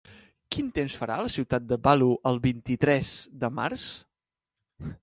[0.53, 3.13] Quin temps farà a la ciutat de Value el vint-i-tres
[3.45, 3.87] de març?